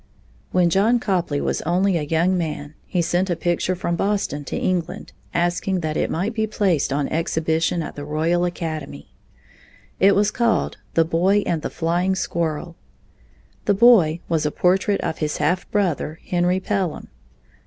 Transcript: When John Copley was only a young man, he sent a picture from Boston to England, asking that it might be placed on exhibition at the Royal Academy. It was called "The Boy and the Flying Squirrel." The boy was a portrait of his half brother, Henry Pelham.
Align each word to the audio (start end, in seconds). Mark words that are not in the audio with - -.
When 0.51 0.71
John 0.71 0.99
Copley 0.99 1.39
was 1.39 1.61
only 1.61 1.95
a 1.95 2.01
young 2.01 2.35
man, 2.35 2.73
he 2.87 3.03
sent 3.03 3.29
a 3.29 3.35
picture 3.35 3.75
from 3.75 3.95
Boston 3.95 4.43
to 4.45 4.57
England, 4.57 5.11
asking 5.31 5.81
that 5.81 5.95
it 5.95 6.09
might 6.09 6.33
be 6.33 6.47
placed 6.47 6.91
on 6.91 7.07
exhibition 7.09 7.83
at 7.83 7.95
the 7.95 8.03
Royal 8.03 8.43
Academy. 8.43 9.13
It 9.99 10.15
was 10.15 10.31
called 10.31 10.77
"The 10.95 11.05
Boy 11.05 11.43
and 11.45 11.61
the 11.61 11.69
Flying 11.69 12.15
Squirrel." 12.15 12.75
The 13.65 13.75
boy 13.75 14.21
was 14.27 14.43
a 14.43 14.49
portrait 14.49 15.01
of 15.01 15.19
his 15.19 15.37
half 15.37 15.69
brother, 15.69 16.17
Henry 16.27 16.59
Pelham. 16.59 17.09